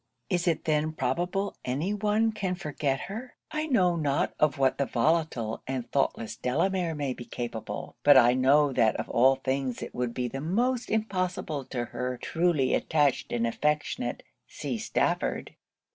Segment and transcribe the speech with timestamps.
[0.31, 3.35] 'Is it then probable any one can forget her?
[3.51, 8.33] I know not of what the volatile and thoughtless Delamere may be capable; but I
[8.33, 13.31] know that of all things it would be the most impossible to her truly attached
[13.31, 14.79] and affectionate, C.
[14.79, 15.53] STAFFORD.'